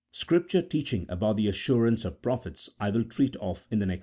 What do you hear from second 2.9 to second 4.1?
treat of in the next chapter.